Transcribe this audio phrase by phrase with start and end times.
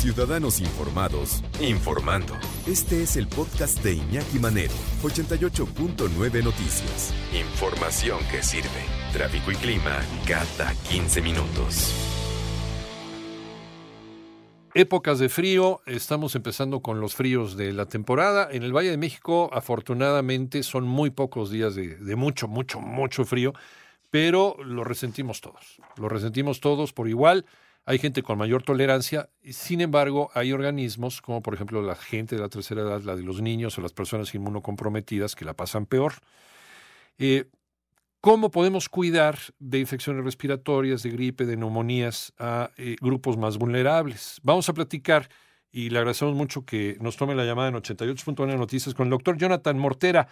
[0.00, 2.32] Ciudadanos informados, informando.
[2.66, 7.12] Este es el podcast de Iñaki Manero, 88.9 Noticias.
[7.38, 8.66] Información que sirve.
[9.12, 11.92] Tráfico y clima cada 15 minutos.
[14.72, 18.48] Épocas de frío, estamos empezando con los fríos de la temporada.
[18.50, 23.26] En el Valle de México, afortunadamente, son muy pocos días de, de mucho, mucho, mucho
[23.26, 23.52] frío,
[24.08, 25.78] pero lo resentimos todos.
[25.98, 27.44] Lo resentimos todos por igual.
[27.86, 32.42] Hay gente con mayor tolerancia, sin embargo, hay organismos, como por ejemplo la gente de
[32.42, 36.14] la tercera edad, la de los niños o las personas inmunocomprometidas, que la pasan peor.
[37.18, 37.46] Eh,
[38.20, 44.40] ¿Cómo podemos cuidar de infecciones respiratorias, de gripe, de neumonías a eh, grupos más vulnerables?
[44.42, 45.30] Vamos a platicar
[45.72, 49.38] y le agradecemos mucho que nos tome la llamada en 88.1 Noticias con el doctor
[49.38, 50.28] Jonathan Mortera,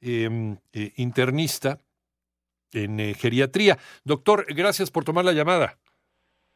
[0.00, 1.80] eh, eh, internista
[2.72, 3.76] en geriatría.
[4.04, 5.78] Doctor, gracias por tomar la llamada.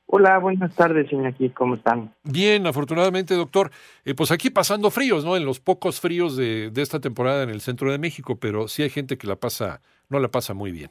[0.09, 2.15] Hola, buenas tardes, Iñaki, ¿cómo están?
[2.23, 3.71] Bien, afortunadamente, doctor.
[4.05, 5.37] Eh, pues aquí pasando fríos, ¿no?
[5.37, 8.83] En los pocos fríos de, de, esta temporada en el centro de México, pero sí
[8.83, 10.91] hay gente que la pasa, no la pasa muy bien.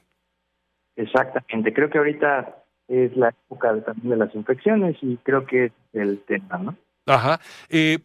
[0.98, 5.66] Exactamente, creo que ahorita es la época de, también de las infecciones y creo que
[5.66, 6.76] es el tema, ¿no?
[7.06, 7.40] Ajá.
[7.70, 8.00] Eh,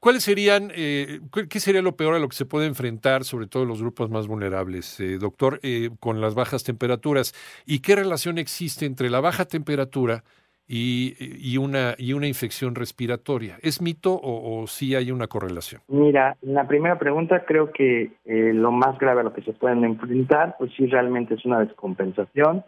[0.00, 1.20] ¿Cuáles serían, eh,
[1.50, 4.28] qué sería lo peor a lo que se puede enfrentar, sobre todo los grupos más
[4.28, 5.60] vulnerables, eh, doctor,
[5.98, 7.34] con las bajas temperaturas?
[7.66, 10.22] ¿Y qué relación existe entre la baja temperatura
[10.68, 13.56] y, y, una, y una infección respiratoria.
[13.62, 15.80] ¿Es mito o, o, sí hay una correlación?
[15.88, 19.82] Mira, la primera pregunta creo que eh, lo más grave a lo que se pueden
[19.84, 22.64] enfrentar, pues sí realmente es una descompensación,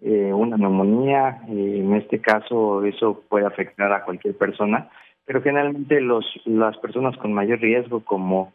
[0.00, 4.90] eh, una neumonía, eh, en este caso eso puede afectar a cualquier persona,
[5.26, 8.54] pero generalmente los, las personas con mayor riesgo como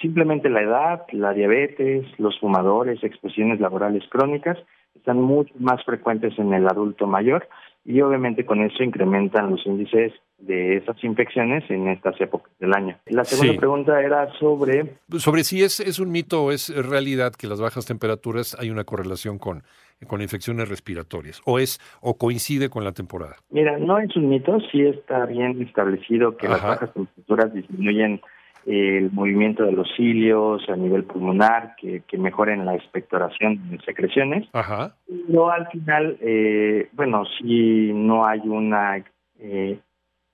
[0.00, 4.58] simplemente la edad, la diabetes, los fumadores, exposiciones laborales crónicas,
[4.94, 7.48] están mucho más frecuentes en el adulto mayor
[7.84, 12.96] y obviamente con eso incrementan los índices de esas infecciones en estas épocas del año.
[13.06, 13.58] La segunda sí.
[13.58, 14.98] pregunta era sobre...
[15.16, 18.84] Sobre si es, es un mito o es realidad que las bajas temperaturas hay una
[18.84, 19.62] correlación con,
[20.06, 23.36] con infecciones respiratorias, o es o coincide con la temporada.
[23.50, 26.56] Mira, no es un mito, sí está bien establecido que Ajá.
[26.56, 28.20] las bajas temperaturas disminuyen
[28.66, 34.48] el movimiento de los cilios a nivel pulmonar, que, que mejoren la expectoración de secreciones.
[34.52, 34.94] Ajá.
[35.06, 39.02] Pero al final, eh, bueno, si no hay una
[39.38, 39.78] eh,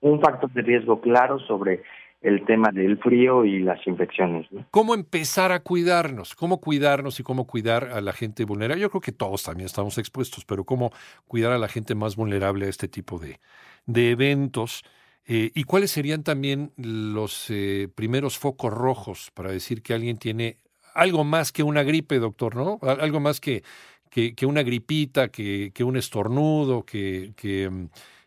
[0.00, 1.82] un factor de riesgo claro sobre
[2.20, 4.50] el tema del frío y las infecciones.
[4.50, 4.64] ¿no?
[4.70, 6.34] ¿Cómo empezar a cuidarnos?
[6.34, 8.80] ¿Cómo cuidarnos y cómo cuidar a la gente vulnerable?
[8.80, 10.90] Yo creo que todos también estamos expuestos, pero ¿cómo
[11.26, 13.40] cuidar a la gente más vulnerable a este tipo de,
[13.86, 14.84] de eventos?
[15.26, 20.58] Eh, ¿Y cuáles serían también los eh, primeros focos rojos para decir que alguien tiene
[20.94, 22.78] algo más que una gripe, doctor, ¿no?
[22.82, 23.62] Algo más que,
[24.10, 27.68] que, que una gripita, que, que, un estornudo, que, que,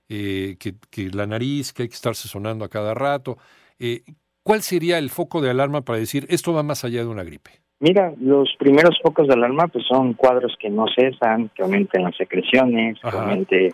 [0.09, 3.37] eh, que, que, la nariz, que hay que estarse sonando a cada rato.
[3.79, 4.01] Eh,
[4.43, 7.51] ¿Cuál sería el foco de alarma para decir esto va más allá de una gripe?
[7.79, 12.15] Mira, los primeros focos de alarma pues son cuadros que no cesan, que aumenten las
[12.15, 13.11] secreciones, Ajá.
[13.11, 13.67] que aumente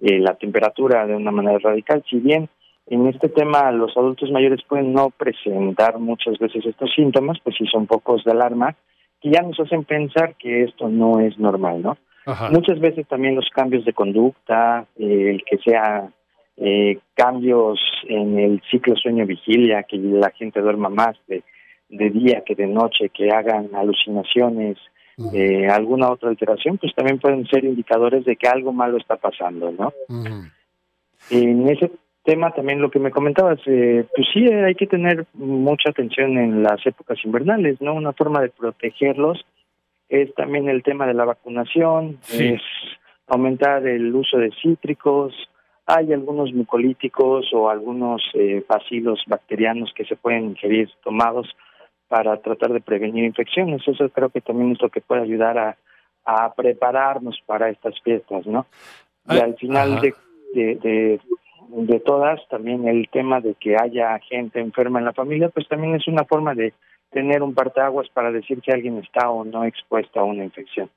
[0.00, 2.04] eh, la temperatura de una manera radical.
[2.08, 2.48] Si bien
[2.90, 7.64] en este tema los adultos mayores pueden no presentar muchas veces estos síntomas, pues sí
[7.66, 8.76] son pocos de alarma,
[9.20, 11.96] que ya nos hacen pensar que esto no es normal, ¿no?
[12.26, 12.50] Ajá.
[12.50, 16.10] Muchas veces también los cambios de conducta, eh, el que sea
[16.56, 21.44] eh, cambios en el ciclo sueño-vigilia, que la gente duerma más de,
[21.88, 24.78] de día que de noche, que hagan alucinaciones,
[25.32, 29.70] eh, alguna otra alteración, pues también pueden ser indicadores de que algo malo está pasando,
[29.70, 29.92] ¿no?
[30.08, 30.52] Uh -huh.
[31.30, 31.90] En ese
[32.24, 36.62] tema también lo que me comentabas, eh, pues sí hay que tener mucha atención en
[36.62, 37.94] las épocas invernales, ¿no?
[37.94, 39.44] Una forma de protegerlos
[40.08, 42.54] es también el tema de la vacunación, sí.
[42.54, 42.62] es
[43.26, 45.34] aumentar el uso de cítricos,
[45.86, 51.48] hay algunos mucolíticos o algunos eh, bacilos bacterianos que se pueden ingerir tomados
[52.08, 53.82] para tratar de prevenir infecciones.
[53.86, 55.76] Eso creo que también es lo que puede ayudar a,
[56.24, 58.66] a prepararnos para estas fiestas, ¿no?
[59.28, 60.14] Y al final de,
[60.54, 61.20] de, de,
[61.70, 65.94] de, todas, también el tema de que haya gente enferma en la familia, pues también
[65.94, 66.72] es una forma de,
[67.10, 70.88] tener un parteaguas para decir que alguien está o no expuesto a una infección.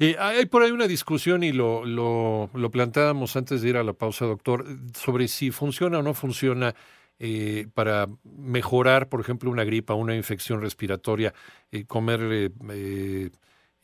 [0.00, 3.82] Eh, hay por ahí una discusión y lo, lo, lo, planteábamos antes de ir a
[3.82, 4.64] la pausa, doctor,
[4.94, 6.74] sobre si funciona o no funciona
[7.18, 11.34] eh, para mejorar, por ejemplo, una gripa, una infección respiratoria,
[11.70, 12.50] eh, comer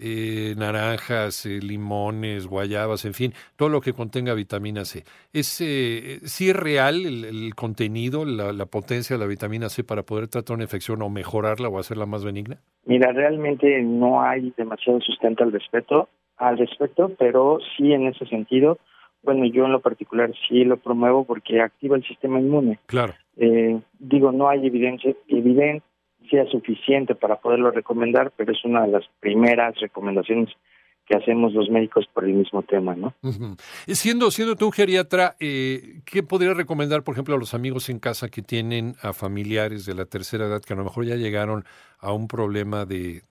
[0.03, 5.05] eh, eh, naranjas, eh, limones, guayabas, en fin, todo lo que contenga vitamina C.
[5.33, 10.29] ¿Es, eh, ¿Sí es real el, contenido, la, potencia de la vitamina C para poder
[10.29, 12.59] tratar una infección o mejorarla o hacerla más benigna?
[12.85, 18.79] Mira, realmente no hay demasiado sustento al respecto, al respecto, pero sí en ese sentido,
[19.23, 22.79] bueno, yo en lo particular sí lo promuevo porque activa el sistema inmune.
[22.87, 23.15] Claro.
[23.99, 25.85] digo, no hay evidencia, evidente
[26.33, 30.49] sea suficiente para poderlo recomendar, pero es una de las primeras recomendaciones
[31.07, 33.15] que hacemos los médicos por el mismo tema, ¿no?
[33.87, 38.29] Siendo, siendo tú geriatra, eh, ¿qué podría recomendar, por ejemplo, a los amigos en casa
[38.29, 41.65] que tienen a familiares de la tercera edad que a lo mejor ya llegaron
[41.99, 43.23] a un problema de,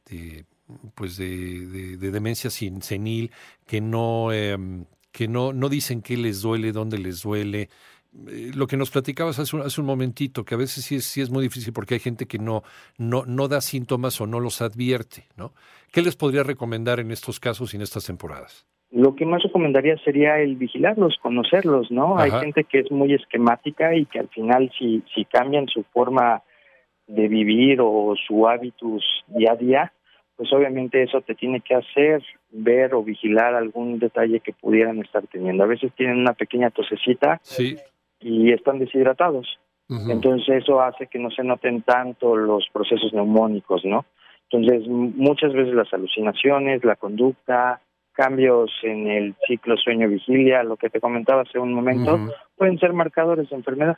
[0.94, 3.32] pues de, de, demencia senil,
[3.66, 7.70] que no, em, que no, no dicen qué les duele, dónde les duele,
[8.14, 11.22] lo que nos platicabas hace un, hace un momentito, que a veces sí es, sí
[11.22, 12.64] es muy difícil porque hay gente que no,
[12.98, 15.54] no, no da síntomas o no los advierte, ¿no?
[15.92, 18.68] ¿Qué les podría recomendar en estos casos y en estas temporadas?
[18.92, 22.18] Lo que más recomendaría sería el vigilarlos, conocerlos, ¿no?
[22.18, 26.44] Hay gente que es muy esquemática y que al final si, si cambian su forma
[27.08, 29.94] de vivir o su hábitos día a día,
[30.36, 35.26] pues obviamente eso te tiene que hacer ver o vigilar algún detalle que pudieran estar
[35.28, 35.64] teniendo.
[35.64, 37.78] A veces tienen una pequeña tosecita sí
[38.22, 39.60] y están deshidratados.
[40.08, 44.06] Entonces eso hace que no se noten tanto los procesos neumónicos, ¿no?
[44.50, 47.82] Entonces muchas veces las alucinaciones, la conducta,
[48.14, 52.20] cambios en el ciclo sueño-vigilia, lo que te comentaba hace un momento,
[52.56, 53.98] pueden ser marcadores de enfermedad.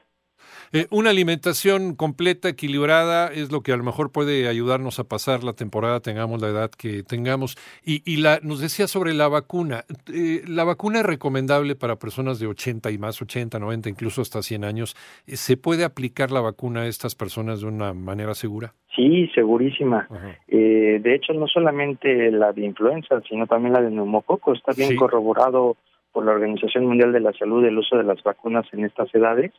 [0.71, 5.43] Eh, una alimentación completa, equilibrada, es lo que a lo mejor puede ayudarnos a pasar
[5.43, 7.57] la temporada, tengamos la edad que tengamos.
[7.85, 9.83] Y, y la, nos decía sobre la vacuna.
[10.11, 14.41] Eh, ¿La vacuna es recomendable para personas de 80 y más, 80, 90, incluso hasta
[14.41, 14.95] 100 años?
[15.27, 18.73] Eh, ¿Se puede aplicar la vacuna a estas personas de una manera segura?
[18.95, 20.07] Sí, segurísima.
[20.47, 24.53] de hecho, no solamente la de influenza, sino también la de neumococo.
[24.53, 25.77] Está bien corroborado
[26.11, 29.51] por la Organización Mundial de la Salud el uso de las vacunas en estas edades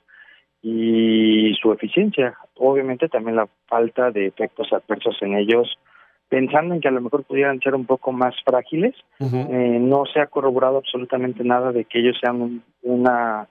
[0.64, 2.38] y su eficiencia.
[2.56, 5.68] Obviamente también la falta de efectos adversos en ellos,
[6.30, 10.20] pensando en que a lo mejor pudieran ser un poco más frágiles, eh, no se
[10.20, 13.46] ha corroborado absolutamente nada de que ellos sean una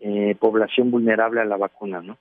[0.00, 2.16] eh, población vulnerable a la vacuna, ¿no?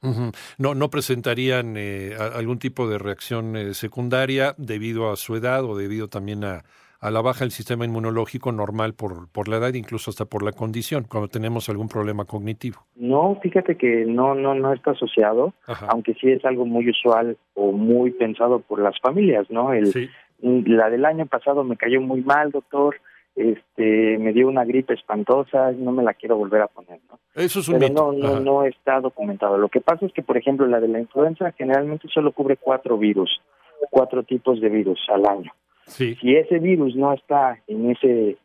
[0.57, 6.09] No, no presentarían eh, algún tipo de reacción secundaria debido a su edad o debido
[6.09, 6.63] también a,
[7.03, 10.53] a la baja del sistema inmunológico normal por, por la edad, incluso hasta por la
[10.53, 12.77] condición, cuando tenemos algún problema cognitivo.
[12.95, 15.53] No, fíjate que no, no, no está asociado,
[15.89, 19.73] aunque sí es algo muy usual o muy pensado por las familias, ¿no?
[19.73, 20.09] El,
[20.39, 22.95] La del año pasado me cayó muy mal, doctor,
[23.35, 27.19] este, me dio una gripe espantosa, no me la quiero volver a poner, ¿no?
[27.35, 29.57] Eso es un Pero no, no, no está documentado.
[29.57, 32.97] Lo que pasa es que, por ejemplo, la de la influenza generalmente solo cubre cuatro
[32.97, 33.41] virus,
[33.89, 35.51] cuatro tipos de virus al año.
[35.87, 38.37] Si ese virus no está en ese,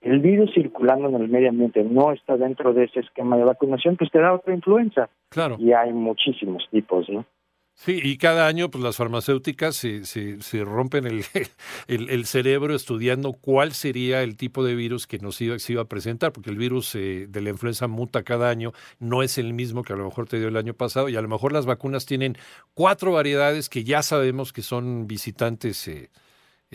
[0.00, 3.96] el virus circulando en el medio ambiente no está dentro de ese esquema de vacunación,
[3.96, 5.08] pues te da otra influenza.
[5.30, 5.56] Claro.
[5.58, 7.24] Y hay muchísimos tipos, ¿no?
[7.78, 11.06] Sí, y cada año pues las farmacéuticas se, se, se rompen
[11.88, 15.82] el, el, cerebro estudiando cuál sería el tipo de virus que nos iba, se iba
[15.82, 19.52] a presentar, porque el virus eh, de la influenza muta cada año, no es el
[19.52, 21.66] mismo que a lo mejor te dio el año pasado, y a lo mejor las
[21.66, 22.38] vacunas tienen
[22.72, 26.08] cuatro variedades que ya sabemos que son visitantes eh,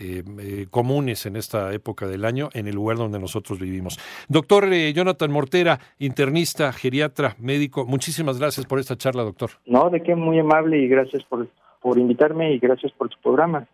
[0.02, 4.00] eh, eh, comunes en esta época del año en el lugar donde nosotros vivimos.
[4.28, 9.50] Doctor eh, Jonathan Mortera, internista, geriatra, médico, muchísimas gracias por esta charla, doctor.
[9.64, 11.46] No, de qué muy amable y gracias por,
[11.80, 13.68] por invitarme y gracias por tu programa.